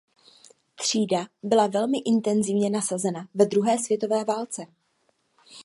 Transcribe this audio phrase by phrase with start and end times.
[0.75, 4.65] Třída byla velmi intenzivně nasazena ve druhé světové válce.